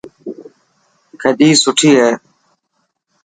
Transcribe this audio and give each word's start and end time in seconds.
کجي 1.21 1.49
سٺي 1.61 1.91
هي. 2.01 2.11